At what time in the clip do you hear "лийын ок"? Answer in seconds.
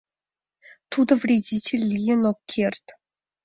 1.91-2.39